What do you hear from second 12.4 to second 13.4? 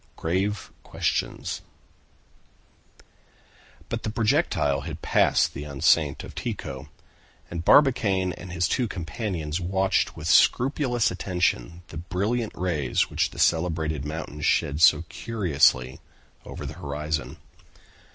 rays which the